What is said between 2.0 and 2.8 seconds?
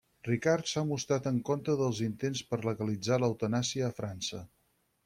intents per